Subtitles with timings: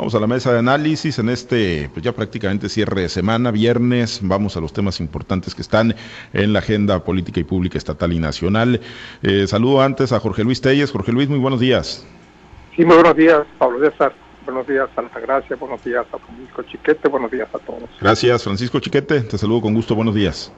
[0.00, 4.20] Vamos a la mesa de análisis en este, pues ya prácticamente cierre de semana, viernes.
[4.22, 5.94] Vamos a los temas importantes que están
[6.32, 8.80] en la agenda política y pública estatal y nacional.
[9.22, 10.90] Eh, saludo antes a Jorge Luis Telles.
[10.90, 12.06] Jorge Luis, muy buenos días.
[12.74, 14.14] Sí, muy buenos días, Pablo César.
[14.46, 14.88] Buenos días,
[15.22, 17.06] Gracia, Buenos días a Francisco Chiquete.
[17.10, 17.90] Buenos días a todos.
[18.00, 19.20] Gracias, Francisco Chiquete.
[19.20, 19.94] Te saludo con gusto.
[19.94, 20.50] Buenos días.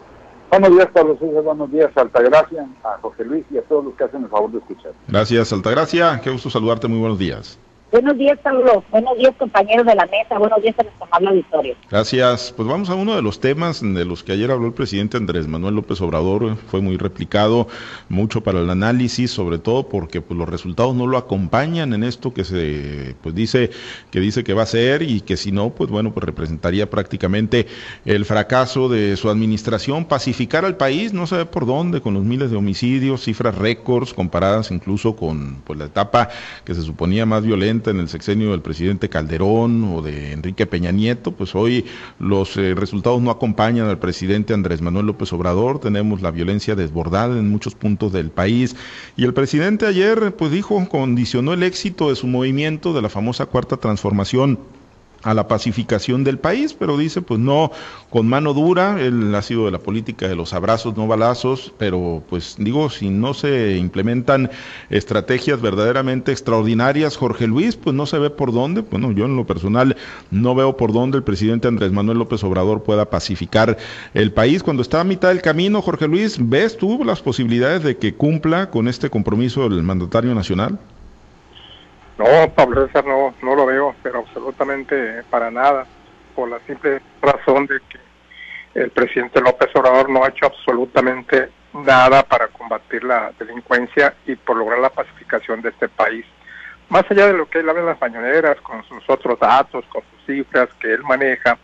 [0.52, 1.42] Buenos días, Pablo César.
[1.42, 4.58] Buenos días, Altagracia, a José Luis y a todos los que hacen el favor de
[4.58, 4.92] escuchar.
[5.08, 6.20] Gracias, Altagracia.
[6.22, 6.86] Qué gusto saludarte.
[6.86, 7.58] Muy buenos días.
[7.92, 8.82] Buenos días, Pablo.
[8.90, 10.38] Buenos días, compañeros de la mesa.
[10.38, 11.76] Buenos días a nuestro amable auditorio.
[11.90, 12.50] Gracias.
[12.56, 15.46] Pues vamos a uno de los temas de los que ayer habló el presidente Andrés
[15.46, 16.56] Manuel López Obrador.
[16.68, 17.68] Fue muy replicado,
[18.08, 22.32] mucho para el análisis, sobre todo porque pues, los resultados no lo acompañan en esto
[22.32, 23.70] que se pues dice
[24.10, 27.66] que dice que va a ser y que si no, pues bueno, pues representaría prácticamente
[28.06, 32.50] el fracaso de su administración, pacificar al país, no sé por dónde, con los miles
[32.50, 36.30] de homicidios, cifras récords comparadas incluso con pues la etapa
[36.64, 40.92] que se suponía más violenta en el sexenio del presidente Calderón o de Enrique Peña
[40.92, 41.84] Nieto, pues hoy
[42.18, 47.38] los eh, resultados no acompañan al presidente Andrés Manuel López Obrador, tenemos la violencia desbordada
[47.38, 48.76] en muchos puntos del país.
[49.16, 53.46] Y el presidente ayer pues dijo, condicionó el éxito de su movimiento de la famosa
[53.46, 54.58] cuarta transformación
[55.22, 57.70] a la pacificación del país, pero dice, pues no
[58.10, 62.22] con mano dura, él ha sido de la política de los abrazos, no balazos, pero
[62.28, 64.50] pues digo, si no se implementan
[64.90, 69.46] estrategias verdaderamente extraordinarias, Jorge Luis, pues no se ve por dónde, bueno, yo en lo
[69.46, 69.96] personal
[70.30, 73.78] no veo por dónde el presidente Andrés Manuel López Obrador pueda pacificar
[74.14, 74.62] el país.
[74.62, 78.70] Cuando está a mitad del camino, Jorge Luis, ¿ves tú las posibilidades de que cumpla
[78.70, 80.78] con este compromiso del mandatario nacional?
[82.18, 85.86] No, Pablo César, no, no lo veo, pero absolutamente para nada,
[86.34, 87.98] por la simple razón de que
[88.74, 94.56] el presidente López Obrador no ha hecho absolutamente nada para combatir la delincuencia y por
[94.56, 96.24] lograr la pacificación de este país.
[96.88, 100.02] Más allá de lo que él habla en las mañaneras, con sus otros datos, con
[100.10, 101.58] sus cifras que él maneja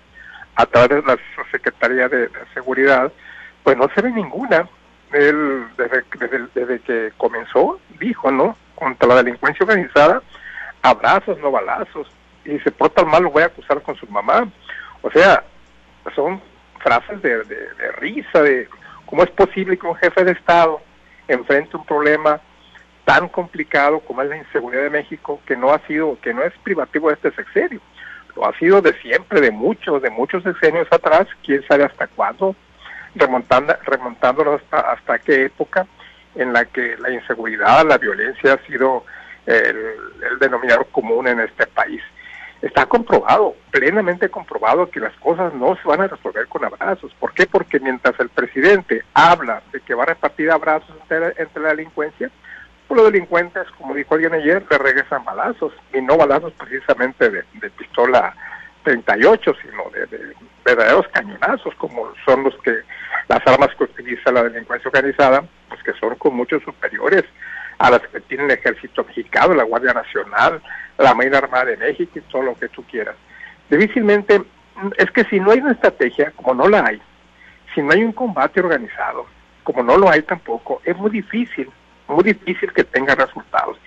[0.54, 1.18] a través de la
[1.50, 3.12] Secretaría de, Seguridad,
[3.62, 4.68] pues no se ve ninguna.
[5.12, 8.56] Él, desde, desde, desde que comenzó, dijo, ¿no?
[8.78, 10.22] Contra la delincuencia organizada,
[10.82, 12.06] abrazos, no balazos.
[12.44, 14.48] Y se porta mal, lo voy a acusar con su mamá.
[15.02, 15.42] O sea,
[16.14, 16.40] son
[16.78, 17.42] frases de,
[17.98, 18.68] risa, de
[19.06, 20.80] cómo es posible que un jefe de Estado
[21.26, 22.40] enfrente un problema
[23.04, 26.52] tan complicado como es la inseguridad de México, que no ha sido, que no es
[26.62, 27.80] privativo de este sexenio,
[28.36, 32.54] lo ha sido de siempre, de muchos, de muchos sexenios atrás, quién sabe hasta cuándo,
[33.14, 35.86] remontando, remontándolo hasta, hasta qué época
[36.38, 39.04] en la que la inseguridad, la violencia ha sido
[39.44, 42.00] el, denominador común en este país.
[42.62, 47.12] Está comprobado, plenamente comprobado, que las cosas no se van a resolver con abrazos.
[47.18, 47.46] ¿Por qué?
[47.46, 52.30] Porque mientras el presidente habla de que va a repartir abrazos entre, la delincuencia,
[52.86, 57.70] pues los delincuentes, como dijo alguien ayer, le regresan balazos, y no balazos precisamente de,
[57.76, 58.34] pistola
[58.84, 60.34] 38, sino de, de,
[60.64, 62.74] verdaderos cañonazos, como son los que
[63.28, 67.24] las armas que utiliza la delincuencia organizada, pues que son con muchos superiores
[67.78, 70.60] a las que tiene el ejército mexicano, la Guardia Nacional,
[70.98, 73.14] la Marina Armada de México y todo lo que tú quieras.
[73.70, 74.42] Difícilmente,
[74.96, 77.00] es que si no hay una estrategia, como no la hay,
[77.74, 79.26] si no hay un combate organizado,
[79.62, 81.70] como no lo hay tampoco, es muy difícil,
[82.08, 83.78] muy difícil que tenga resultados.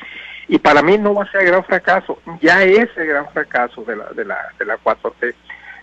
[0.52, 3.96] Y para mí no va a ser gran fracaso, ya es el gran fracaso de
[3.96, 5.34] la, de la, de la 4T,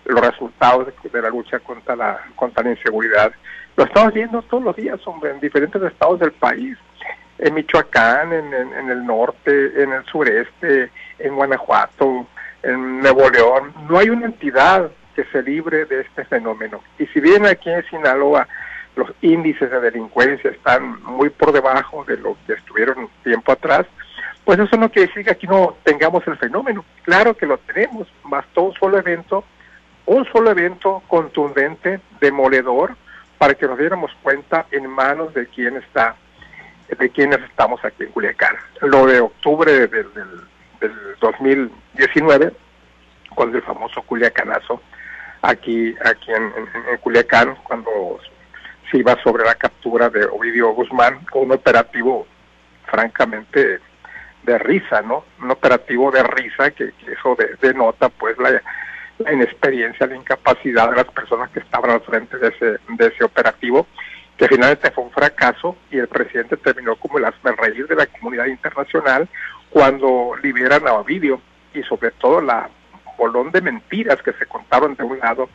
[0.04, 3.32] los resultados de, la lucha contra la, contra la inseguridad.
[3.76, 6.76] Lo estamos viendo todos los días, hombre, en diferentes estados del país
[7.38, 12.26] en Michoacán, en, el norte, en el sureste, en Guanajuato,
[12.62, 13.72] en Nuevo León.
[13.88, 16.82] No hay una entidad que se libre de este fenómeno.
[16.98, 18.46] Y si bien aquí en Sinaloa
[18.96, 23.86] los índices de delincuencia están muy por debajo de lo que estuvieron tiempo atrás,
[24.48, 26.82] pues eso no quiere decir que aquí no tengamos el fenómeno.
[27.02, 29.44] Claro que lo tenemos, bastó un solo evento,
[30.06, 32.96] un solo evento contundente, demoledor,
[33.36, 36.16] para que nos diéramos cuenta en manos de quién está
[36.88, 38.56] de quienes estamos aquí en Culiacán.
[38.80, 42.50] Lo de octubre del, del, 2019,
[43.34, 44.80] cuando el famoso Culiacanazo,
[45.42, 48.18] aquí, aquí en, Culiacán, cuando
[48.90, 52.26] se iba sobre la captura de Ovidio Guzmán, con un operativo
[52.86, 53.80] francamente
[54.48, 55.24] de risa, ¿no?
[55.42, 58.60] Un operativo de risa que, eso denota pues la,
[59.32, 63.86] inexperiencia, la incapacidad de las personas que estaban al frente de ese, de ese operativo
[64.38, 68.46] que finalmente fue un fracaso y el presidente terminó como el reír de la comunidad
[68.46, 69.28] internacional
[69.68, 71.40] cuando liberan a Ovidio
[71.74, 72.70] y sobre todo la
[73.18, 75.50] bolón de mentiras que se contaron de un lado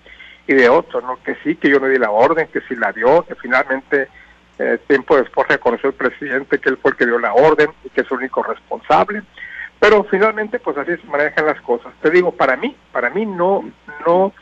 [0.48, 1.18] y de otro, ¿no?
[1.24, 4.10] Que sí, que yo no di la orden, que sí la dio, que finalmente
[4.60, 7.90] eh, tiempo después reconoció el presidente que él fue el que dio la orden y
[7.90, 9.24] que es el único responsable.
[9.80, 11.94] Pero finalmente, pues así se manejan las cosas.
[12.02, 13.70] Te digo, para mí, para mí no,
[14.06, 14.34] no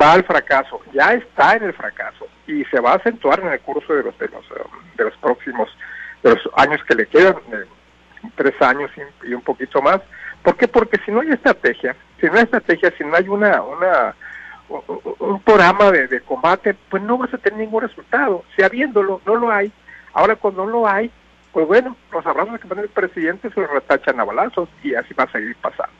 [0.00, 3.60] va al fracaso, ya está en el fracaso y se va a acentuar en el
[3.60, 4.44] curso de los, de los,
[4.96, 5.68] de los próximos
[6.22, 7.36] de los años que le quedan,
[8.36, 8.90] tres años
[9.24, 10.00] y, un poquito más.
[10.42, 10.68] ¿Por qué?
[10.68, 14.14] Porque si no hay estrategia, si no hay estrategia, si no hay una, una
[15.18, 18.44] un programa de, combate, pues no vas a tener ningún resultado.
[18.54, 19.72] Si habiéndolo, no lo hay.
[20.14, 21.10] Ahora cuando no lo hay,
[21.52, 25.14] pues bueno, los abrazos que pone el presidente se los retachan a balazos y así
[25.14, 25.92] va a seguir pasando.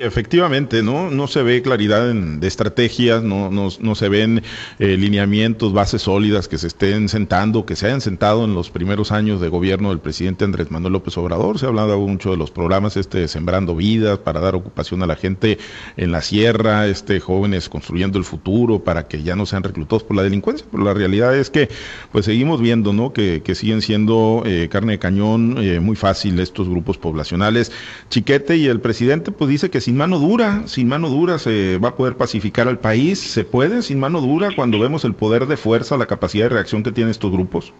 [0.00, 1.10] Efectivamente, ¿no?
[1.10, 4.44] No se ve claridad en, de estrategias, no, no, no se ven
[4.78, 9.10] eh, lineamientos, bases sólidas que se estén sentando, que se hayan sentado en los primeros
[9.10, 11.58] años de gobierno del presidente Andrés Manuel López Obrador.
[11.58, 15.16] Se ha hablado mucho de los programas, este, Sembrando Vidas, para dar ocupación a la
[15.16, 15.58] gente
[15.96, 20.16] en la sierra, este, jóvenes construyendo el futuro, para que ya no sean reclutados por
[20.16, 20.64] la delincuencia.
[20.70, 21.68] Pero la realidad es que,
[22.12, 23.12] pues seguimos viendo, ¿no?
[23.12, 27.72] Que, que siguen siendo eh, carne de cañón eh, muy fácil estos grupos poblacionales.
[28.10, 31.88] Chiquete y el presidente, pues dice que sin mano dura, sin mano dura se va
[31.88, 33.18] a poder pacificar al país.
[33.18, 36.82] ¿Se puede sin mano dura cuando vemos el poder de fuerza, la capacidad de reacción
[36.82, 37.72] que tienen estos grupos?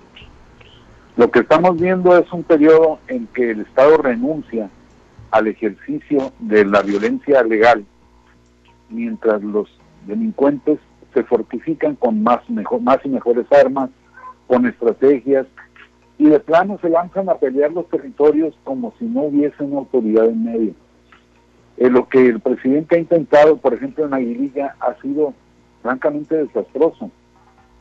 [1.19, 4.70] Lo que estamos viendo es un periodo en que el Estado renuncia
[5.32, 7.84] al ejercicio de la violencia legal,
[8.88, 9.69] mientras los
[10.06, 10.78] delincuentes
[11.12, 13.90] se fortifican con más, mejor, más y mejores armas,
[14.46, 15.46] con estrategias,
[16.16, 20.25] y de plano se lanzan a pelear los territorios como si no hubiese una autoridad
[20.25, 20.88] en medio.
[21.78, 25.32] Eh, lo que el presidente ha intentado, por ejemplo, en Aguililla, ha sido
[25.80, 27.10] francamente desastroso.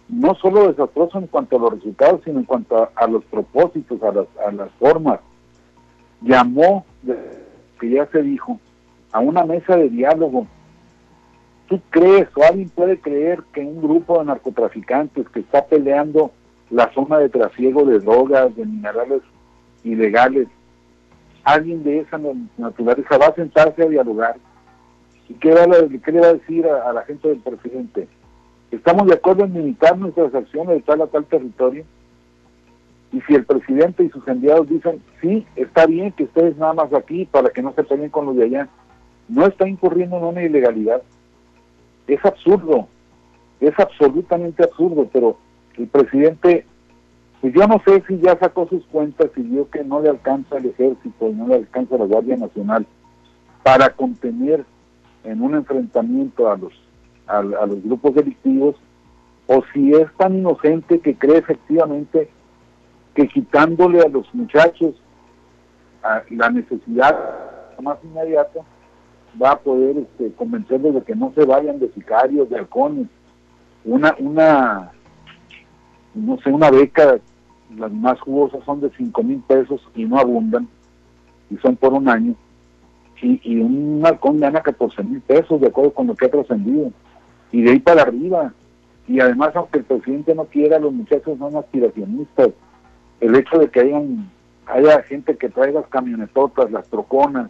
[0.07, 4.11] No solo desastroso en cuanto a los resultados, sino en cuanto a, los propósitos, a
[4.11, 5.19] las, a las formas.
[6.21, 6.85] Llamó,
[7.79, 8.59] que ya se dijo,
[9.11, 10.47] a una mesa de diálogo.
[11.67, 16.31] ¿Tú crees o alguien puede creer que un grupo de narcotraficantes que está peleando
[16.69, 19.21] la zona de trasiego de drogas, de minerales
[19.83, 20.47] ilegales,
[21.47, 22.19] alguien de esa
[22.57, 24.35] naturaleza va a sentarse a dialogar.
[25.29, 28.09] ¿Y qué, le va a decir a, la gente del presidente?
[28.69, 31.85] ¿Estamos de acuerdo en limitar nuestras acciones de tal a tal territorio?
[33.13, 36.93] Y si el presidente y sus enviados dicen, sí, está bien que ustedes nada más
[36.93, 38.67] aquí para que no se peleen con los de allá,
[39.29, 41.01] no está incurriendo en una ilegalidad.
[42.07, 42.89] Es absurdo,
[43.61, 45.37] es absolutamente absurdo, pero
[45.77, 46.65] el presidente
[47.41, 50.57] pues yo no sé si ya sacó sus cuentas y vio que no le alcanza
[50.57, 52.85] el ejército y no le alcanza la Guardia Nacional
[53.63, 54.65] para contener
[55.23, 56.73] en un enfrentamiento a los,
[57.27, 58.75] a, los grupos delictivos,
[59.47, 62.29] o si es tan inocente que cree efectivamente
[63.13, 64.95] que quitándole a los muchachos
[66.29, 67.17] la necesidad
[67.81, 68.61] más inmediata,
[69.41, 73.07] va a poder este, convencerlos de que no se vayan de sicarios, de halcones.
[73.83, 74.91] Una, una
[76.17, 77.19] no sé, una beca,
[77.77, 80.67] las más jugosas son de 5 mil pesos y no abundan,
[81.49, 82.35] y son por un año,
[83.21, 86.91] y, y un halcón gana 14 mil pesos de acuerdo con lo que ha trascendido,
[87.51, 88.53] y de ahí para arriba,
[89.07, 92.49] y además aunque el presidente no quiera, los muchachos son aspiracionistas,
[93.19, 94.29] el hecho de que hayan,
[94.65, 97.49] haya gente que traiga las camionetotas, las troconas,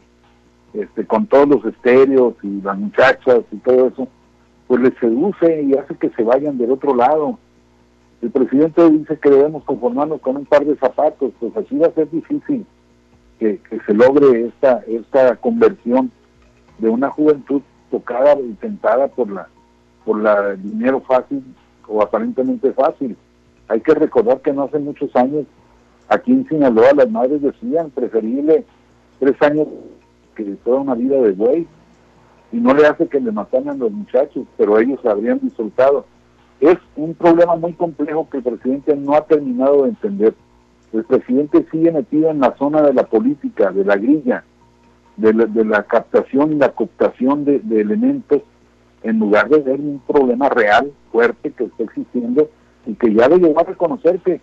[0.73, 4.07] este, con todos los estéreos y las muchachas y todo eso,
[4.67, 7.39] pues les seduce y hace que se vayan del otro lado
[8.21, 11.91] el presidente dice que debemos conformarnos con un par de zapatos, pues así va a
[11.91, 12.65] ser difícil
[13.39, 16.11] que, se logre esta, esta conversión
[16.79, 17.61] de una juventud
[17.91, 19.47] tocada y tentada por la
[20.03, 21.43] por la dinero fácil
[21.86, 23.17] o aparentemente fácil.
[23.67, 25.45] Hay que recordar que no hace muchos años
[26.07, 28.63] aquí en Sinaloa las madres decían preferible
[29.19, 29.67] tres años
[30.36, 31.67] que toda una vida de güey
[32.53, 36.05] y no le hace que le mataran a los muchachos, pero ellos habrían disfrutado
[36.59, 40.33] es un problema muy complejo que el presidente no ha terminado de entender.
[40.93, 44.43] El presidente sigue metido en la zona de la política, de la grilla,
[45.17, 48.41] de la, captación y la cooptación de, elementos,
[49.03, 52.49] en lugar de ver un problema real, fuerte, que está existiendo
[52.85, 54.39] y que ya le llegó a reconocer que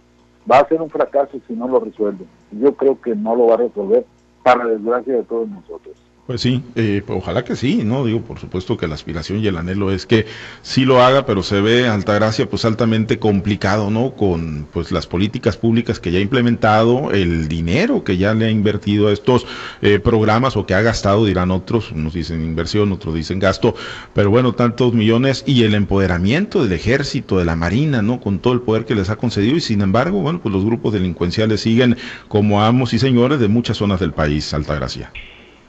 [0.51, 2.25] va a ser un fracaso si no lo resuelve.
[2.53, 4.05] Yo creo que no lo va a resolver,
[4.43, 5.97] para desgracia de todos nosotros.
[6.27, 8.03] Pues sí, eh, ojalá que sí, ¿no?
[8.07, 10.25] Digo, por supuesto que la aspiración y el anhelo es que
[10.63, 14.15] sí lo haga, pero se ve Altagracia pues altamente complicado, ¿no?
[14.17, 18.51] Con pues las políticas públicas que ya ha implementado, el dinero que ya le ha
[18.51, 19.47] invertido a estos
[19.83, 23.75] eh, programas o que ha gastado, dirán otros, unos dicen inversión, otros dicen gasto,
[24.15, 28.21] pero bueno, tantos millones y el empoderamiento del ejército, de la marina, ¿no?
[28.21, 30.95] Con todo el poder que les ha concedido y sin embargo, bueno, pues los grupos
[30.95, 35.13] delincuenciales siguen como amos y señores de muchas zonas del país, Altagracia.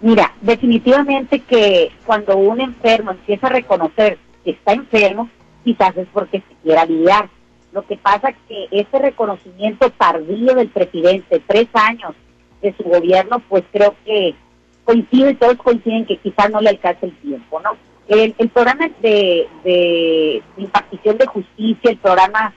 [0.06, 5.32] Mira, definitivamente que cuando un enfermo empieza a reconocer que está enfermo,
[5.64, 7.28] quizás es porque se quiera aliviar.
[7.72, 12.14] Lo que pasa es que ese reconocimiento tardío del presidente, tres años
[12.62, 14.36] de su gobierno, pues creo que
[14.84, 17.72] coincide, todos coinciden que quizás no le alcance el tiempo, ¿no?
[18.08, 22.54] El, programa de, de, impartición de justicia, el programa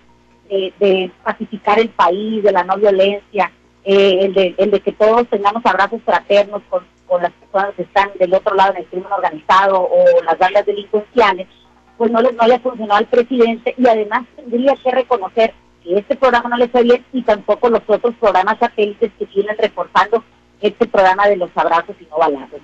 [0.51, 3.51] de, pacificar el país, de la no violencia,
[3.85, 7.83] eh, el, de, el de que todos tengamos abrazos fraternos con, con las personas que
[7.83, 11.49] están del otro lado en el crimen organizado o las bandas delincuenciales,
[11.97, 15.99] pues no, les, no le ha funcionado al presidente y además tendría que reconocer que
[15.99, 20.23] este programa no le fue bien y tampoco los otros programas satélites que vienen reforzando
[20.61, 22.61] este programa de los abrazos y no balazos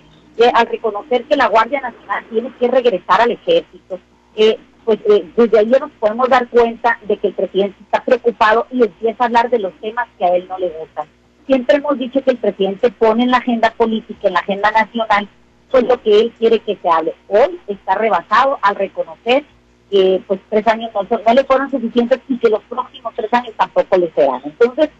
[0.52, 3.98] al reconocer que la Guardia Nacional tiene que regresar al ejército,
[4.36, 8.66] eh, pues eh, desde ahí nos podemos dar cuenta de que el presidente está preocupado
[8.70, 11.06] y empieza a hablar de los temas que a él no le gustan.
[11.46, 15.28] Siempre hemos dicho que el presidente pone en la agenda política, en la agenda nacional,
[15.70, 17.14] pues lo que él quiere que se hable.
[17.28, 19.44] Hoy está rebasado al reconocer
[19.90, 23.96] que pues tres años no, le fueron suficientes y que los próximos tres años tampoco
[23.98, 24.40] le serán.
[24.44, 24.90] Entonces,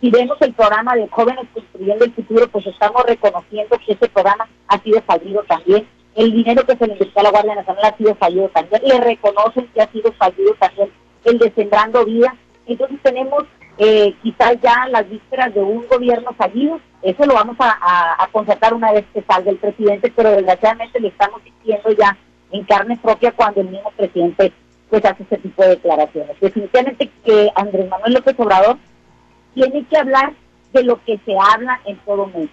[0.00, 4.48] si vemos el programa de Jóvenes Construyendo el Futuro, pues estamos reconociendo que ese programa
[4.66, 5.86] ha sido fallido también.
[6.16, 8.82] El dinero que se le invirtió a la Guardia Nacional ha sido fallido también.
[8.84, 10.90] Le reconocen que ha sido fallido también
[11.24, 12.34] el de Sembrando Vida.
[12.66, 13.44] Entonces tenemos
[13.78, 16.80] eh, quizás ya las vísperas de un gobierno fallido.
[17.02, 21.08] Eso lo vamos a, a, concertar una vez que salga el presidente, pero desgraciadamente le
[21.08, 22.16] estamos diciendo ya
[22.52, 24.52] en carne propia cuando el mismo presidente
[24.88, 26.38] pues hace ese tipo de declaraciones.
[26.38, 28.76] Definitivamente que Andrés Manuel López Obrador
[29.54, 30.34] tiene que hablar
[30.72, 32.52] de lo que se habla en todo México.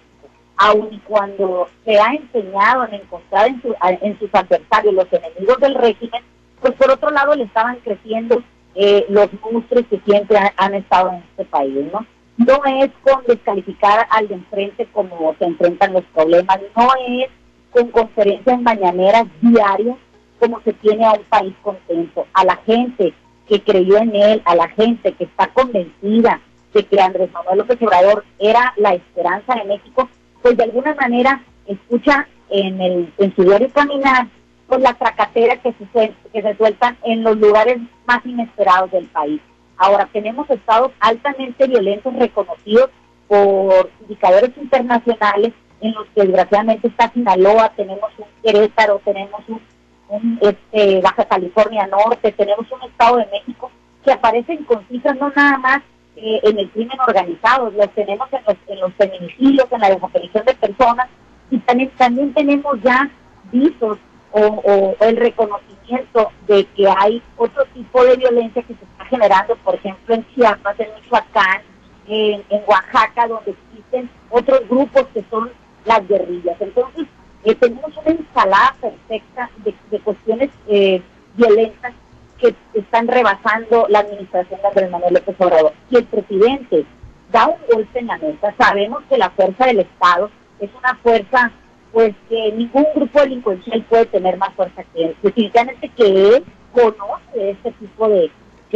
[0.56, 3.62] Aun y cuando se ha enseñado en encontrar en,
[4.00, 6.22] en sus adversarios los enemigos del régimen,
[6.60, 8.42] pues por otro lado le estaban creciendo
[8.74, 12.06] eh, los monstruos que siempre han, estado en este país, ¿no?
[12.36, 17.28] No es con descalificar al de enfrente como se enfrentan los problemas, no es
[17.70, 19.96] con conferencias mañaneras diarias
[20.38, 23.12] como se tiene a un país contento, a la gente
[23.46, 26.40] que creyó en él, a la gente que está convencida
[26.72, 30.08] de que Andrés Manuel López Obrador era la esperanza de México,
[30.40, 34.28] pues de alguna manera escucha en, el, en su diario caminar
[34.70, 39.40] pues la tracatera que se, que se sueltan en los lugares más inesperados del país.
[39.76, 42.88] Ahora, tenemos estados altamente violentos reconocidos
[43.26, 51.00] por indicadores internacionales en los que desgraciadamente está Sinaloa, tenemos un Querétaro, tenemos un, este,
[51.00, 53.72] Baja California Norte, tenemos un Estado de México
[54.04, 55.80] que aparecen con cifras no nada más
[56.14, 60.44] eh, en el crimen organizado, los tenemos en los, en los feminicidios, en la desaparición
[60.44, 61.08] de personas,
[61.50, 63.10] y también tenemos ya
[63.50, 63.98] visos
[64.32, 69.74] o, el reconocimiento de que hay otro tipo de violencia que se está generando, por
[69.74, 71.62] ejemplo, en Chiapas, en Michoacán,
[72.06, 75.50] en, Oaxaca, donde existen otros grupos que son
[75.84, 76.56] las guerrillas.
[76.60, 77.06] Entonces,
[77.44, 81.02] eh, tenemos una ensalada perfecta de, cuestiones eh,
[81.36, 81.92] violentas
[82.38, 85.72] que están rebasando la administración de Andrés Manuel López Obrador.
[85.88, 86.84] Si el presidente
[87.30, 91.52] da un golpe en la mesa, sabemos que la fuerza del Estado es una fuerza
[91.92, 95.16] pues que ningún grupo delincuencial puede tener más fuerza que él.
[95.22, 98.30] Definitivamente que él conoce este tipo de,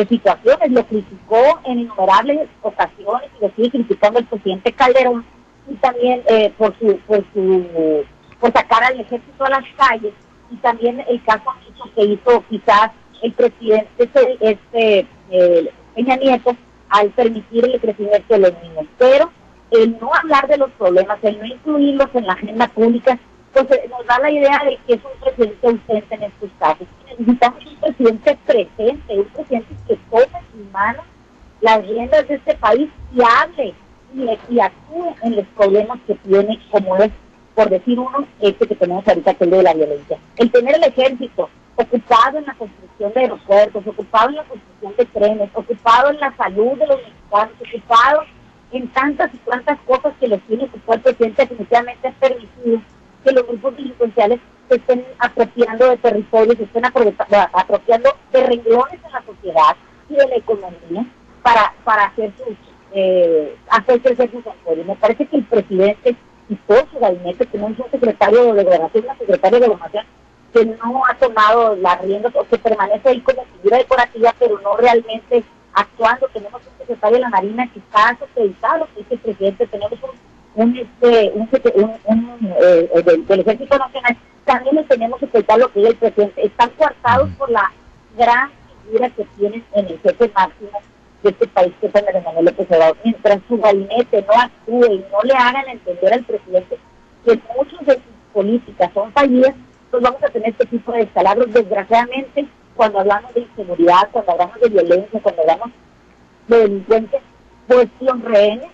[0.08, 5.24] situaciones, lo criticó en innumerables ocasiones y lo sigue criticando el presidente Calderón
[5.68, 8.04] y también eh, por su por su
[8.40, 10.12] por sacar al ejército a las calles
[10.50, 11.44] y también el caso
[11.94, 12.90] que hizo quizás
[13.22, 15.06] el presidente este, este
[15.94, 16.56] Peña Nieto
[16.88, 18.86] al permitir el crecimiento de los niños.
[18.98, 19.30] Pero
[19.82, 23.18] el no hablar de los problemas, el no incluirlos en la agenda pública,
[23.52, 26.86] pues eh, nos da la idea de que es un presidente ausente en estos casos.
[27.18, 31.04] Necesitamos un presidente presente, un presidente que tome en sus manos
[31.60, 33.74] las riendas de este país y hable
[34.14, 37.10] y, actúe en los problemas que tiene, como es,
[37.54, 40.18] por decir uno, este que tenemos ahorita, que es el de la violencia.
[40.36, 45.04] El tener el ejército, ocupado en la construcción de aeropuertos, ocupado en la construcción de
[45.06, 48.22] trenes, ocupado en la salud de los mexicanos, ocupado
[48.74, 52.80] en tantas y tantas cosas que les tiene su el presidente, definitivamente es permitido
[53.22, 59.12] que los grupos delincuenciales se estén apropiando de territorios, se estén apropiando de renglones en
[59.12, 59.76] la sociedad
[60.08, 61.06] y de la economía
[61.42, 62.56] para, para hacer sus
[62.96, 64.86] eh, hacer sus apoyos.
[64.86, 66.16] Me parece que el presidente
[66.48, 70.06] y todo su gabinete, tenemos un secretario de gobernación, una secretaria de gobernación
[70.52, 74.76] que no ha tomado las riendas o que permanece ahí como figura decorativa, pero no
[74.76, 76.28] realmente actuando.
[76.28, 79.98] Tenemos un secretario de la Marina que está supeditado, que es el presidente, tenemos
[80.54, 81.48] un, este, un,
[82.60, 86.46] eh, del, Ejército Nacional, también le tenemos que supeditar lo que es el presidente.
[86.46, 87.72] Están coartados por la
[88.16, 88.50] gran
[88.84, 90.80] figura que tienen en el jefe máximo
[91.22, 92.96] de este país, que es Andrés Manuel López Obrador.
[93.02, 96.78] Mientras su gabinete no actúe y no le hagan entender al presidente
[97.24, 99.54] que muchas de sus políticas son fallidas,
[99.90, 101.52] pues vamos a tener este tipo de escalabros.
[101.52, 105.70] Desgraciadamente, cuando hablamos de inseguridad, cuando hablamos de violencia, cuando hablamos
[106.48, 107.20] de delincuentes,
[108.00, 108.70] los rehenes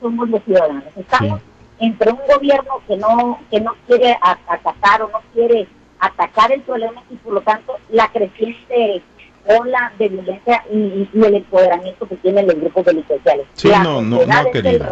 [0.00, 0.84] somos los ciudadanos.
[0.96, 1.40] Estamos
[1.78, 5.66] entre un gobierno que no que no quiere atacar o no quiere
[5.98, 9.02] atacar el problema y por lo tanto la creciente
[9.46, 13.46] ola de violencia y, el empoderamiento que tienen los grupos delincuenciales.
[13.54, 14.86] Sí, no, no, no, ha querido.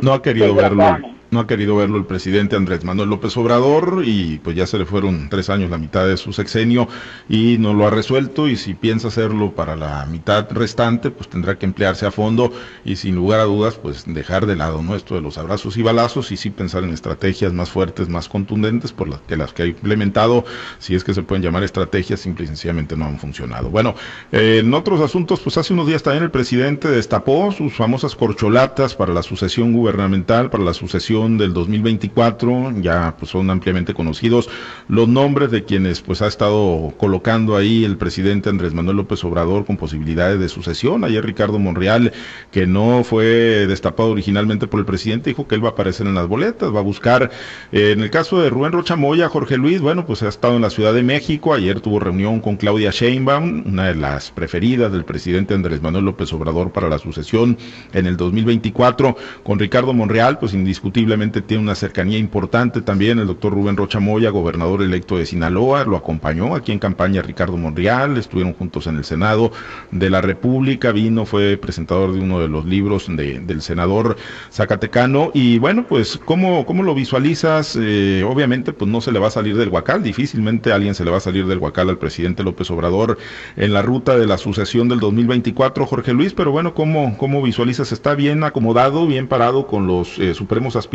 [0.00, 0.98] No ha querido verlo
[1.34, 4.86] no ha querido verlo el presidente Andrés Manuel López Obrador y pues ya se le
[4.86, 6.88] fueron tres años la mitad de su sexenio
[7.28, 11.58] y no lo ha resuelto y si piensa hacerlo para la mitad restante pues tendrá
[11.58, 12.52] que emplearse a fondo
[12.84, 16.30] y sin lugar a dudas pues dejar de lado nuestro de los abrazos y balazos
[16.30, 19.66] y sí pensar en estrategias más fuertes, más contundentes por las que las que ha
[19.66, 20.44] implementado,
[20.78, 23.70] si es que se pueden llamar estrategias, simple y sencillamente no han funcionado.
[23.70, 23.96] Bueno,
[24.30, 29.12] en otros asuntos pues hace unos días también el presidente destapó sus famosas corcholatas para
[29.12, 34.48] la sucesión gubernamental, para la sucesión del 2024, ya pues son ampliamente conocidos.
[34.88, 39.64] Los nombres de quienes pues ha estado colocando ahí el presidente Andrés Manuel López Obrador
[39.64, 41.04] con posibilidades de sucesión.
[41.04, 42.12] Ayer Ricardo Monreal,
[42.50, 46.14] que no fue destapado originalmente por el presidente, dijo que él va a aparecer en
[46.14, 47.30] las boletas, va a buscar,
[47.72, 50.62] eh, en el caso de Rubén Rocha Moya, Jorge Luis, bueno, pues ha estado en
[50.62, 55.04] la Ciudad de México, ayer tuvo reunión con Claudia Sheinbaum, una de las preferidas del
[55.04, 57.58] presidente Andrés Manuel López Obrador para la sucesión
[57.92, 61.03] en el 2024, con Ricardo Monreal, pues indiscutible
[61.46, 65.96] tiene una cercanía importante también el doctor Rubén Rocha Moya, gobernador electo de Sinaloa, lo
[65.96, 69.52] acompañó aquí en campaña Ricardo Monreal, estuvieron juntos en el Senado
[69.90, 74.16] de la República, vino, fue presentador de uno de los libros del senador
[74.50, 77.78] Zacatecano y bueno, pues ¿cómo, cómo lo visualizas?
[77.80, 81.10] Eh, obviamente pues no se le va a salir del huacal, difícilmente alguien se le
[81.10, 83.18] va a salir del huacal al presidente López Obrador
[83.56, 87.92] en la ruta de la sucesión del 2024, Jorge Luis, pero bueno, ¿cómo, cómo visualizas?
[87.92, 90.93] ¿Está bien acomodado, bien parado con los eh, supremos aspirantes?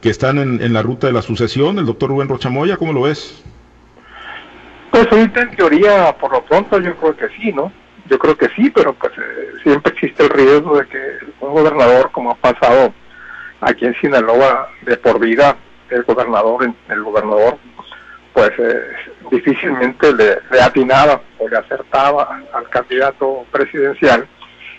[0.00, 3.42] Que están en, la ruta de la sucesión, el doctor Rubén Rochamoya, ¿cómo lo ves?
[4.90, 7.72] Pues ahorita en teoría, por lo pronto, yo creo que sí, ¿no?
[8.08, 10.98] Yo creo que sí, pero pues eh, siempre existe el riesgo de que
[11.40, 12.92] un gobernador, como ha pasado
[13.60, 15.56] aquí en Sinaloa de por vida,
[15.88, 17.58] el gobernador, el gobernador,
[18.32, 18.80] pues eh,
[19.30, 24.26] difícilmente le, atinaba o le acertaba al candidato presidencial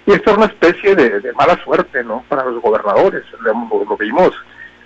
[0.05, 2.23] y esto es una especie de, mala suerte, ¿no?
[2.27, 3.23] Para los gobernadores.
[3.39, 4.31] Lo, vimos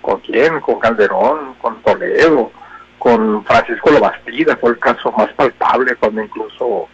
[0.02, 2.52] con quién, con Calderón, con Toledo,
[3.00, 6.88] con Francisco Lobastida, fue el caso más palpable cuando incluso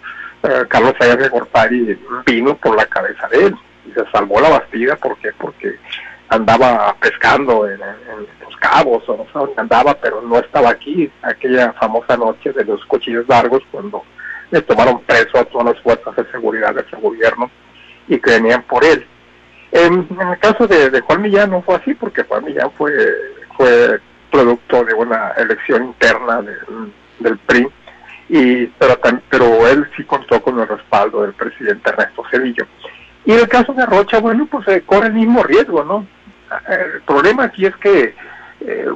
[0.43, 3.55] eh, Carlos Sayas de Gortari vino por la cabeza de él
[3.85, 5.31] y se salvó la Bastida, ¿por qué?
[5.37, 5.75] Porque
[6.29, 11.73] andaba pescando en, los cabos o no sé dónde andaba, pero no estaba aquí aquella
[11.73, 14.03] famosa noche de los cuchillos largos cuando
[14.51, 17.49] le tomaron preso a todas las fuerzas de seguridad de ese gobierno
[18.07, 19.05] y que venían por él.
[19.71, 22.93] En, el caso de, Juan Millán no fue así, porque Juan Millán fue,
[23.57, 23.99] fue
[24.31, 26.41] producto de una elección interna
[27.19, 27.67] del PRI,
[28.29, 32.65] y, pero, pero él sí contó con el respaldo del presidente Ernesto Cedillo.
[33.25, 36.05] Y en el caso de Rocha, bueno, pues se corre el mismo riesgo, ¿no?
[36.67, 38.15] El problema aquí es que
[38.61, 38.87] eh,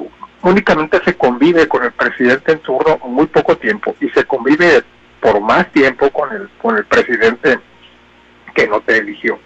[0.42, 4.82] únicamente se convive con el presidente en turno muy poco tiempo y se convive
[5.20, 7.58] por más tiempo con el, con el presidente
[8.58, 9.38] que no te eligió.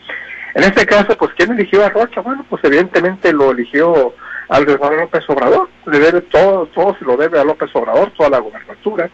[0.54, 2.20] En este caso, pues, ¿quién eligió a Rocha?
[2.22, 4.14] Bueno, pues evidentemente lo eligió
[4.48, 8.30] al Manuel López Obrador, le debe todo, todo se lo debe a López Obrador, toda
[8.30, 9.10] la gobernatura.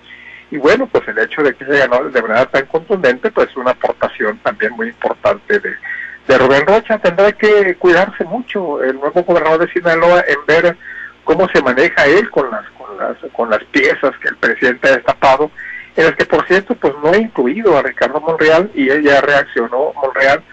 [0.51, 3.73] Y bueno, pues el hecho de que se ganó de manera tan contundente, pues una
[3.73, 5.75] aportación también muy importante de,
[6.27, 6.99] de Rubén Rocha.
[6.99, 10.77] Tendrá que cuidarse mucho el nuevo gobernador de Sinaloa en ver
[11.25, 14.97] cómo se maneja él con las, con las, con las piezas que el presidente ha
[14.97, 15.51] destapado
[15.99, 19.93] en el que por cierto pues no he incluido a Ricardo Monreal y ella reaccionó
[19.95, 20.45] Monreal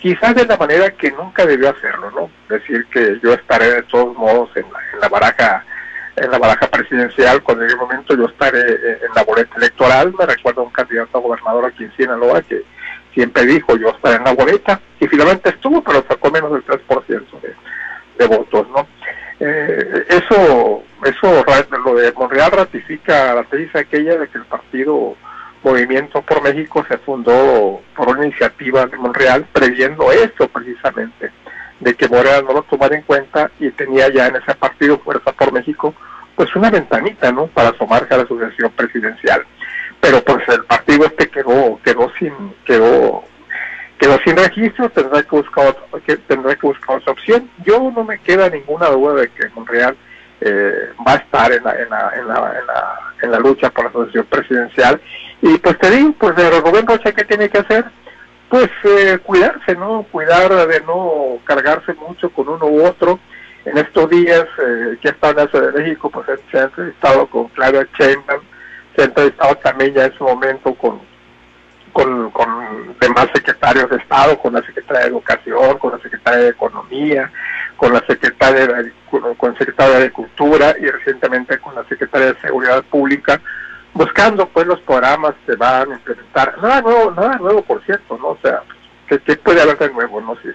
[0.00, 2.30] quizás de la manera que nunca debió hacerlo, ¿no?
[2.48, 5.64] Decir que yo estaré de todos modos en la, en la baraja
[6.16, 10.24] en la baraja presidencial, cuando en el momento yo estaré en la boleta electoral, me
[10.24, 12.62] recuerdo a un candidato a gobernador aquí en Sinaloa que
[13.12, 17.40] siempre dijo yo estaré en la boleta y finalmente estuvo, pero sacó menos del 3%
[17.42, 17.54] de,
[18.18, 18.86] de votos, ¿no?
[19.40, 21.44] Eh, eso, eso,
[21.84, 25.16] lo de Monreal ratifica la tesis aquella de que el partido
[25.62, 31.30] Movimiento por México se fundó por una iniciativa de Monreal previendo eso precisamente,
[31.80, 35.32] de que Monreal no lo tomara en cuenta y tenía ya en ese partido Fuerza
[35.32, 35.94] por México
[36.36, 37.46] pues una ventanita, ¿no?
[37.46, 39.44] Para asomarse a la sucesión presidencial.
[40.00, 42.32] Pero pues el partido este quedó, quedó sin,
[42.66, 43.24] quedó
[43.98, 47.48] quedó sin registro, tendrá que buscar que, tendrá que buscar otra opción.
[47.64, 49.96] Yo no me queda ninguna duda de que Monreal
[50.44, 53.90] eh, va a estar en la, en, la, en, la, en, la, lucha por la
[53.90, 55.00] asociación presidencial.
[55.40, 57.86] Y pues te digo, pues de gobierno ¿qué tiene que hacer?
[58.50, 60.06] Pues eh, cuidarse, ¿no?
[60.10, 63.18] Cuidar de no cargarse mucho con uno u otro.
[63.64, 67.26] En estos días eh, que está en la Ciudad de México, pues se ha entrevistado
[67.26, 68.42] con Claudia Sheinbaum,
[68.94, 71.00] se ha entrevistado también ya en su momento con
[71.94, 76.48] con, con demás secretarios de Estado, con la secretaria de Educación, con la secretaria de
[76.48, 77.30] Economía,
[77.76, 82.40] con la secretaria de, con el secretario de Agricultura y recientemente con la secretaria de
[82.40, 83.40] Seguridad Pública,
[83.92, 86.56] buscando pues los programas que van a implementar.
[86.62, 88.28] Nada nuevo, nada nuevo por cierto, ¿no?
[88.28, 88.62] O sea,
[89.08, 90.20] ¿qué, puede haber de nuevo?
[90.20, 90.54] No sé,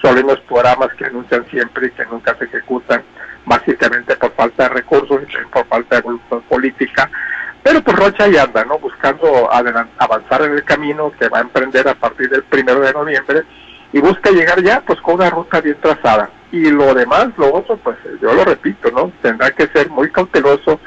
[0.00, 3.02] solo los programas que anuncian siempre y que nunca se ejecutan,
[3.44, 7.10] básicamente por falta de recursos y por falta de voluntad política.
[7.62, 8.78] Pero pues Rocha ya anda, ¿no?
[8.78, 13.42] Buscando avanzar en el camino que va a emprender a partir del primero de noviembre
[13.92, 16.30] y busca llegar ya pues con una ruta bien trazada.
[16.52, 19.12] Y lo demás, lo otro, pues yo lo repito, ¿no?
[19.22, 20.80] Tendrá que ser muy cauteloso,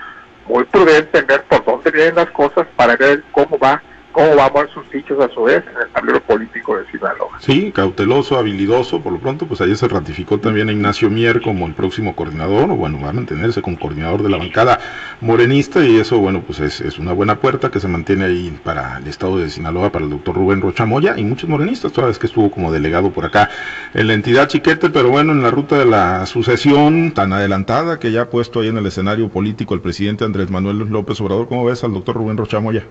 [0.47, 3.81] muy prudente en ver por dónde vienen las cosas para ver cómo va
[4.13, 7.39] cómo va a mover sus dichos a su vez en el tablero político de Sinaloa.
[7.39, 11.65] Sí, cauteloso, habilidoso, por lo pronto, pues ayer se ratificó también a Ignacio Mier como
[11.65, 14.79] el próximo coordinador, o bueno, va a mantenerse como coordinador de la bancada
[15.19, 18.99] morenista, y eso, bueno, pues es, es una buena puerta que se mantiene ahí para
[18.99, 22.27] el estado de Sinaloa, para el doctor Rubén Rochamoya, y muchos morenistas, toda vez que
[22.27, 23.49] estuvo como delegado por acá
[23.93, 28.11] en la entidad chiquete, pero bueno, en la ruta de la sucesión tan adelantada que
[28.11, 31.65] ya ha puesto ahí en el escenario político el presidente Andrés Manuel López Obrador, ¿cómo
[31.65, 32.85] ves al doctor Rubén Rochamoya?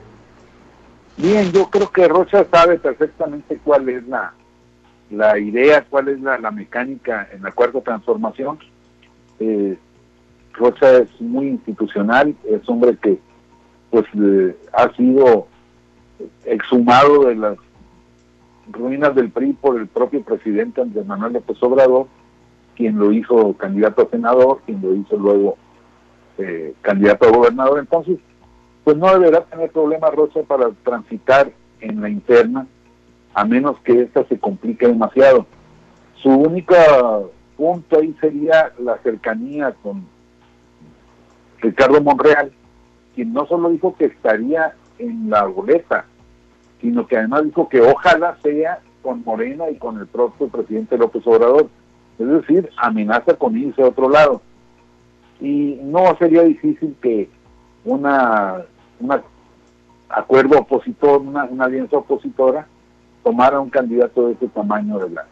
[1.16, 4.32] Bien, yo creo que Rocha sabe perfectamente cuál es la,
[5.10, 8.58] la idea, cuál es la, mecánica en la cuarta transformación.
[9.38, 9.76] Eh,
[10.54, 13.18] Rocha es muy institucional, es hombre que
[13.90, 15.48] pues eh, ha sido
[16.44, 17.58] exhumado de las
[18.70, 22.06] ruinas del PRI por el propio presidente Andrés Manuel López Obrador,
[22.74, 25.56] quien lo hizo candidato a senador, quien lo hizo luego
[26.38, 27.80] eh, candidato a gobernador.
[27.80, 28.18] Entonces,
[28.84, 32.66] pues no deberá tener problema Rocha para transitar en la interna,
[33.34, 35.46] a menos que ésta se complique demasiado.
[36.16, 36.74] Su único
[37.56, 40.06] punto ahí sería la cercanía con
[41.60, 42.52] Ricardo Monreal,
[43.14, 46.06] quien no solo dijo que estaría en la boleta,
[46.80, 51.26] sino que además dijo que ojalá sea con Morena y con el propio presidente López
[51.26, 51.68] Obrador.
[52.18, 54.42] Es decir, amenaza con irse a otro lado.
[55.40, 57.28] Y no sería difícil que
[57.84, 58.64] una
[59.02, 59.22] un
[60.08, 62.66] acuerdo opositor, una, alianza opositora,
[63.22, 65.26] tomara un candidato de ese tamaño de, la,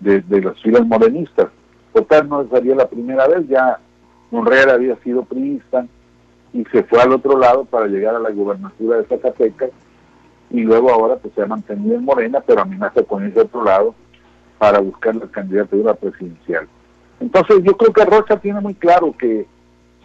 [0.00, 1.48] de, las filas morenistas.
[1.92, 3.78] Total, no sería la primera vez, ya
[4.30, 5.86] Monreal había sido priista
[6.52, 9.70] y se fue al otro lado para llegar a la gubernatura de Zacatecas
[10.50, 13.94] y luego ahora pues se ha mantenido en Morena, pero amenaza con ese otro lado
[14.58, 16.68] para buscar la candidatura presidencial.
[17.20, 19.46] Entonces yo creo que Rocha tiene muy claro que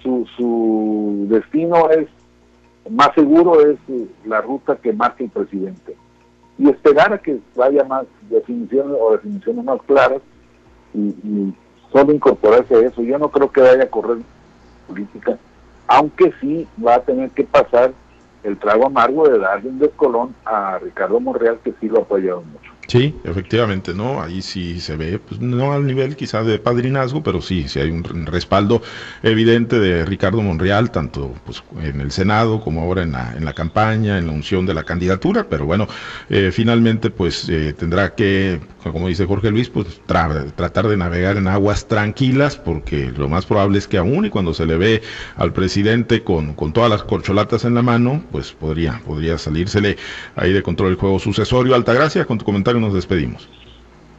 [0.02, 2.08] su, su destino es
[2.90, 5.96] más seguro es eh, la ruta que marque el presidente.
[6.58, 10.22] Y esperar a que haya más definiciones o definiciones más claras
[10.94, 11.54] y,
[11.92, 13.02] solo incorporarse a eso.
[13.02, 14.20] Yo no creo que vaya a correr
[14.88, 15.38] política,
[15.88, 17.94] aunque sí va a tener que pasar
[18.44, 22.42] el trago amargo de darle un descolón a Ricardo Monreal, que sí lo ha apoyado
[22.42, 22.72] mucho.
[22.90, 24.20] Sí, efectivamente, ¿no?
[24.20, 27.92] Ahí sí se ve, pues no al nivel quizás de padrinazgo, pero sí, sí hay
[27.92, 28.82] un respaldo
[29.22, 33.54] evidente de Ricardo Monreal, tanto pues, en el Senado como ahora en la, en la
[33.54, 35.88] campaña, en la unción de la candidatura, pero bueno,
[36.32, 41.48] eh, finalmente pues eh, tendrá que, como dice Jorge Luis, pues tratar de navegar en
[41.48, 45.04] aguas tranquilas, porque lo más probable es que aún y cuando se le ve
[45.36, 49.96] al presidente con, con todas las corcholatas en la mano, pues podría, podría salírsele
[50.36, 51.76] ahí de control el juego sucesorio.
[51.76, 53.50] Altagracia, con tu comentario nos despedimos.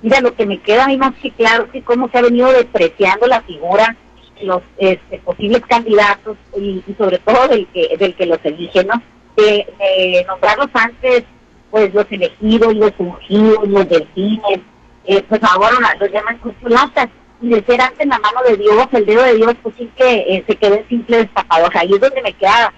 [0.03, 2.23] Mira, lo que me queda a mí más que claro es que cómo se ha
[2.23, 3.97] venido despreciando la figura
[4.43, 9.03] los este, posibles candidatos y, sobre todo del que del que los elige, ¿no?
[9.37, 11.25] De, nombrarlos antes,
[11.71, 14.61] pues los elegidos, los ungidos, los delfines,
[15.07, 17.09] eh, pues ahora los llaman corcholatas
[17.41, 20.15] y de ser antes la mano de Dios, el dedo de Dios, pues sí que
[20.29, 21.69] eh, se quedó en simple destapado.
[21.75, 22.73] ahí es donde me queda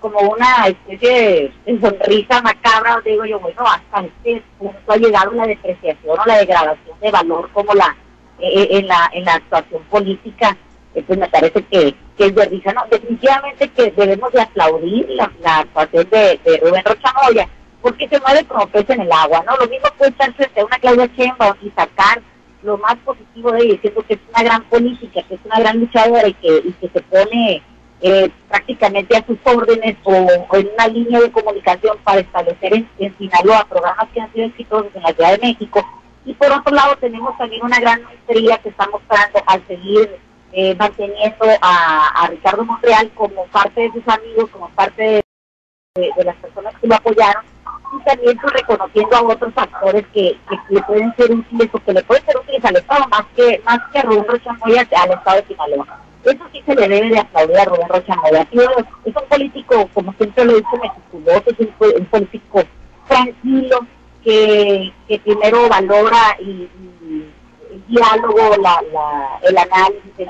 [0.00, 5.46] como una especie de, sonrisa macabra, digo yo, bueno, hasta este punto ha llegado la
[5.46, 7.96] depreciación o la degradación de valor como la
[8.38, 10.56] eh, eh, en la en la actuación política,
[10.94, 15.30] eh, pues me parece que, es de risa, no, definitivamente que debemos de aplaudir la,
[15.58, 17.48] actuación de, de Rubén Rochamoya,
[17.82, 19.56] porque se mueve como pez en el agua, ¿no?
[19.56, 22.22] Lo mismo puede estar frente a una Claudia Sheinbaum y sacar
[22.62, 25.80] lo más positivo de ella, diciendo que es una gran política, que es una gran
[25.80, 27.62] luchadora y que, y que se pone
[28.00, 33.16] eh, prácticamente a sus órdenes o, en una línea de comunicación para establecer en, en,
[33.16, 35.86] Sinaloa programas que han sido exitosos en la Ciudad de México.
[36.24, 40.18] Y por otro lado tenemos también una gran maestría que está mostrando al seguir
[40.56, 45.20] eh, manteniendo a, Ricardo Monreal como parte de sus amigos, como parte
[45.96, 47.42] de, las personas que lo apoyaron
[47.92, 52.04] y también pues, reconociendo a otros factores que, le pueden ser útiles o que le
[52.04, 55.46] pueden ser útiles al Estado más que más que a Rubén Rochamoya al Estado de
[55.48, 56.00] Sinaloa.
[56.24, 58.46] Eso sí se le debe de aplaudir a Rubén Rocha Moya.
[59.04, 62.62] Es un político, como siempre lo dicho, meticuloso, es un, político
[63.08, 63.80] tranquilo,
[64.22, 66.68] que, primero valora y,
[67.70, 70.28] el diálogo, la, la, el análisis, el,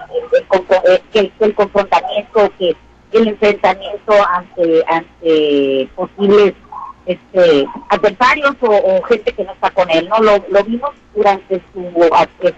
[1.13, 2.75] el, el, confrontamiento, que
[3.13, 6.55] el enfrentamiento ante, ante posibles
[7.07, 10.19] este, adversarios o, gente que no está con él, ¿no?
[10.21, 12.11] Lo, lo vimos durante su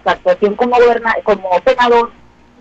[0.04, 0.76] actuación como,
[1.24, 2.10] como senador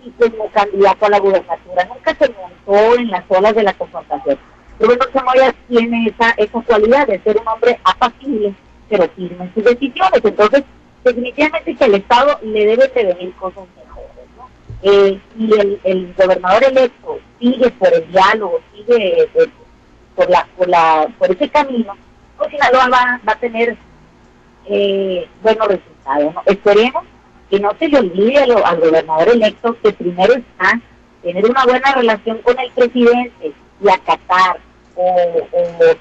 [0.06, 1.84] y como candidato a la gubernatura.
[1.84, 4.38] Nunca se montó en las olas de la confrontación.
[4.78, 8.54] Rubén Moya tiene esa, esa cualidad de ser un hombre apacible,
[8.88, 10.20] pero firme en sus decisiones.
[10.22, 10.64] Entonces,
[11.02, 14.48] definitivamente que al Estado le debe de venir cosas mejores, ¿no?
[14.82, 19.22] Eh, y el, el gobernador electo sigue por el diálogo, sigue...
[19.22, 19.50] Eh,
[20.16, 21.94] por la por la por ese camino,
[22.38, 23.76] pues Sinaloa va, va a tener
[24.64, 26.34] eh, buenos resultados.
[26.46, 27.04] Esperemos
[27.50, 30.80] que no se le olvide al gobernador electo que primero está
[31.22, 34.58] tener una buena relación con el presidente y acatar
[34.94, 35.02] o,
[35.52, 35.96] o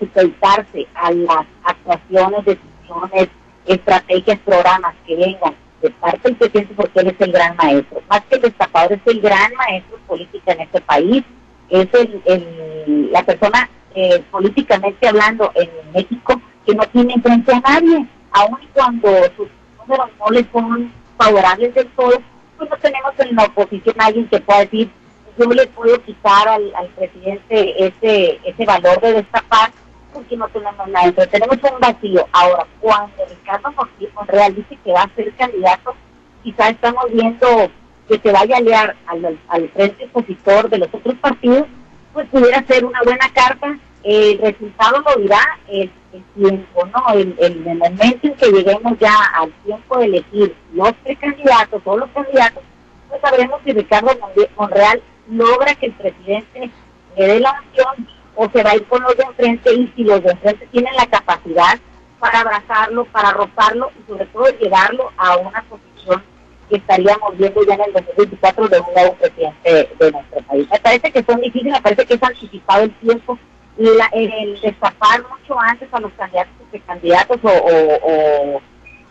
[0.96, 3.30] a las actuaciones, decisiones,
[3.66, 8.02] estrategias, programas que vengan de parte del presidente porque él es el gran maestro.
[8.10, 11.24] Más que el destapador es el gran maestro político en este país,
[11.70, 18.06] es el, la persona eh, políticamente hablando en México que no tiene influencia a nadie,
[18.32, 19.48] aun cuando sus
[19.80, 22.22] números no le son favorables del todo,
[22.58, 24.90] pues no tenemos en la oposición a alguien que pueda decir,
[25.38, 29.72] yo le puedo quitar al, presidente ese, ese valor de destapar
[30.14, 31.08] porque no tenemos nada.
[31.08, 32.26] Entonces tenemos un vacío.
[32.32, 33.74] Ahora, cuando Ricardo
[34.16, 35.94] Monreal dice que va a ser candidato,
[36.42, 37.70] quizá estamos viendo
[38.08, 41.68] que se vaya a aliar al, al frente opositor de los otros partidos
[42.16, 43.78] pues pudiera ser una buena carta.
[44.06, 45.92] El resultado lo dirá el,
[46.36, 47.14] tiempo, ¿no?
[47.14, 52.10] El, el, momento en que lleguemos ya al tiempo de elegir los precandidatos, todos los
[52.12, 52.62] candidatos,
[53.10, 54.12] pues sabremos si Ricardo
[54.58, 56.70] Monreal logra que el presidente
[57.18, 60.04] le dé la opción o se va a ir con los de enfrente y si
[60.04, 61.80] los de enfrente tienen la capacidad
[62.20, 66.24] para abrazarlo, para arroparlo y sobre todo llevarlo a una posición
[66.70, 70.68] que estaríamos viendo ya en el 2024 de un nuevo presidente de nuestro país.
[70.72, 73.40] Me parece que son difíciles, me parece que es anticipado el tiempo
[73.78, 78.62] y el destapar mucho antes a los candidatos y candidatos o, o,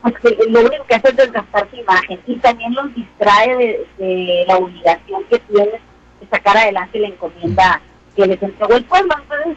[0.02, 4.56] pues lo único que hace es desgastar su imagen y también los distrae de, la
[4.56, 5.80] obligación que tienen
[6.20, 7.80] de sacar adelante la encomienda
[8.14, 9.14] que les entregó el pueblo.
[9.22, 9.56] Entonces,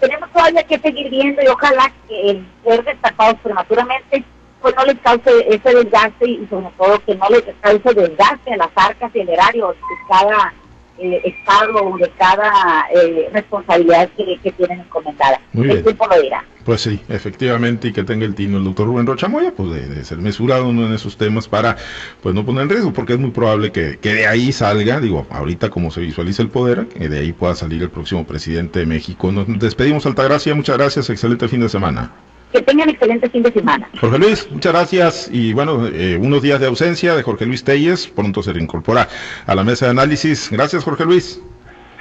[0.00, 4.24] tenemos todavía que seguir viendo y ojalá que el ser destapados prematuramente
[4.60, 8.56] pues no les cause ese desgaste y sobre todo que no les cause desgaste a
[8.56, 9.76] las arcas y el erario de
[10.08, 10.52] cada
[10.98, 15.40] eh, estado o de cada eh, responsabilidad que, tienen encomendada.
[15.52, 16.44] Muy el tiempo lo dirá.
[16.64, 20.18] Pues sí, efectivamente, y que tenga el tino el doctor Rubén Rochamoya, pues de, ser
[20.18, 21.76] mesurado en esos temas para
[22.22, 25.26] pues no poner en riesgo, porque es muy probable que, que de ahí salga, digo,
[25.30, 28.86] ahorita como se visualiza el poder, que de ahí pueda salir el próximo presidente de
[28.86, 29.32] México.
[29.32, 32.10] Nos despedimos, Altagracia, muchas gracias, excelente fin de semana.
[32.52, 33.88] Que tengan excelente fin de semana.
[34.00, 35.28] Jorge Luis, muchas gracias.
[35.30, 39.08] Y bueno, eh, unos días de ausencia de Jorge Luis Telles, pronto se reincorpora
[39.46, 40.50] a la mesa de análisis.
[40.50, 41.42] Gracias, Jorge Luis.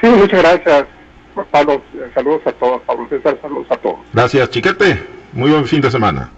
[0.02, 0.86] Sí, muchas gracias.
[1.52, 1.82] Pablo,
[2.16, 2.82] saludos a todos.
[2.84, 4.00] Pablo César, saludos a todos.
[4.14, 5.04] Gracias, Chiquete.
[5.34, 6.32] Muy buen fin de semana.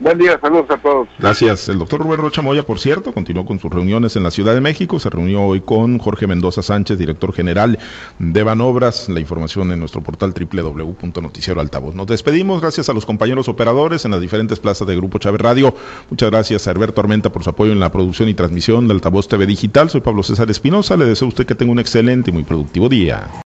[0.00, 1.08] Buen día, saludos a todos.
[1.18, 1.68] Gracias.
[1.68, 4.62] El doctor Rubén Rocha Moya, por cierto, continuó con sus reuniones en la Ciudad de
[4.62, 4.98] México.
[4.98, 7.78] Se reunió hoy con Jorge Mendoza Sánchez, director general
[8.18, 9.10] de Banobras.
[9.10, 11.94] La información en nuestro portal www.noticieroaltavoz.
[11.94, 12.62] Nos despedimos.
[12.62, 15.74] Gracias a los compañeros operadores en las diferentes plazas de Grupo Chávez Radio.
[16.08, 19.28] Muchas gracias a Herberto Armenta por su apoyo en la producción y transmisión de Altavoz
[19.28, 19.90] TV Digital.
[19.90, 20.96] Soy Pablo César Espinosa.
[20.96, 23.28] Le deseo a usted que tenga un excelente y muy productivo día.